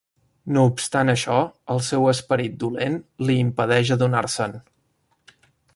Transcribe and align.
No 0.53 0.61
obstant 0.69 1.11
això, 1.13 1.35
el 1.75 1.83
seu 1.89 2.09
esperit 2.13 2.57
dolent 2.65 2.97
li 3.27 3.39
impedeix 3.45 3.95
adonar-se'n. 3.97 4.61